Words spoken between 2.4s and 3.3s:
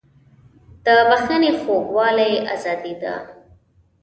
ازادي ده.